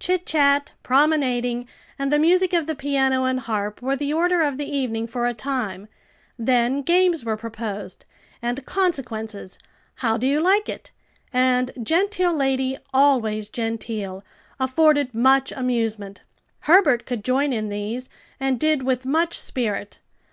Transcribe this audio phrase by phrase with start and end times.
[0.00, 4.56] Chit chat, promenading and the music of the piano and harp were the order of
[4.56, 5.86] the evening for a time;
[6.36, 8.04] then games were proposed,
[8.42, 9.58] and "Consequences,"
[9.94, 10.90] "How do you like it?"
[11.32, 14.24] and "Genteel lady, always genteel,"
[14.58, 16.22] afforded much amusement.
[16.62, 18.08] Herbert could join in these,
[18.40, 20.00] and did with much spirit.